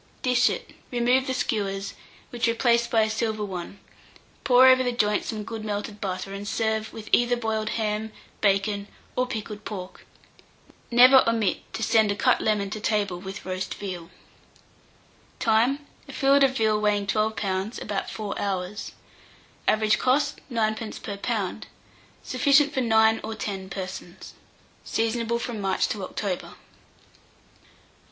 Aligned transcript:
Dish 0.23 0.49
it, 0.49 0.71
remove 0.89 1.27
the 1.27 1.33
skewers, 1.35 1.93
which 2.31 2.47
replace 2.47 2.87
by 2.87 3.01
a 3.03 3.07
silver 3.11 3.45
one; 3.45 3.77
pour 4.43 4.65
over 4.67 4.81
the 4.81 4.91
joint 4.91 5.23
some 5.25 5.43
good 5.43 5.63
melted 5.63 6.01
butter, 6.01 6.33
and 6.33 6.47
serve 6.47 6.91
with 6.91 7.07
either 7.11 7.37
boiled 7.37 7.69
ham, 7.77 8.11
bacon, 8.41 8.87
or 9.15 9.27
pickled 9.27 9.63
pork. 9.63 10.07
Never 10.89 11.23
omit 11.29 11.71
to 11.75 11.83
send 11.83 12.11
a 12.11 12.15
cut 12.15 12.41
lemon 12.41 12.71
to 12.71 12.79
table 12.79 13.19
with 13.19 13.45
roast 13.45 13.75
veal. 13.75 14.09
[Illustration: 15.37 15.37
FILLET 15.37 15.37
OF 15.37 15.37
VEAL.] 15.37 15.37
Time. 15.77 15.87
A 16.07 16.13
fillet 16.13 16.45
of 16.49 16.57
veal 16.57 16.81
weighing 16.81 17.05
12 17.05 17.35
lbs., 17.35 17.79
about 17.79 18.09
4 18.09 18.41
hours. 18.41 18.93
Average 19.67 19.99
cost, 19.99 20.41
9d. 20.51 21.03
per 21.03 21.15
lb. 21.17 21.65
Sufficient 22.23 22.73
for 22.73 22.81
9 22.81 23.19
or 23.23 23.35
10 23.35 23.69
persons. 23.69 24.33
Seasonable 24.83 25.37
from 25.37 25.61
March 25.61 25.87
to 25.89 26.03
October. 26.03 26.55